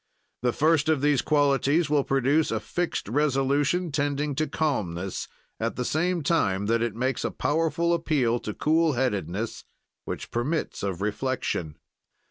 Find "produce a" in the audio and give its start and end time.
2.03-2.59